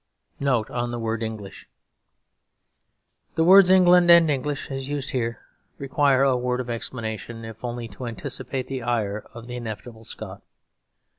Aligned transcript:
NOTE 0.39 0.71
ON 0.71 0.89
THE 0.89 0.97
WORD 0.97 1.21
"ENGLISH" 1.21 1.69
_The 3.35 3.45
words 3.45 3.69
"England" 3.69 4.09
and 4.09 4.31
"English" 4.31 4.71
as 4.71 4.89
used 4.89 5.11
here 5.11 5.41
require 5.77 6.23
a 6.23 6.35
word 6.35 6.59
of 6.59 6.71
explanation, 6.71 7.45
if 7.45 7.63
only 7.63 7.87
to 7.89 8.07
anticipate 8.07 8.65
the 8.65 8.81
ire 8.81 9.27
of 9.35 9.45
the 9.45 9.57
inevitable 9.57 10.03
Scot. 10.03 10.41